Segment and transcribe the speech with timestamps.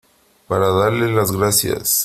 [0.47, 1.99] para darle las gracias,